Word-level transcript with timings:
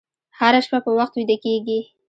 هره 0.39 0.59
شپه 0.65 0.77
په 0.85 0.91
وخت 0.99 1.13
ویده 1.15 1.37
کېږئ. 1.43 1.81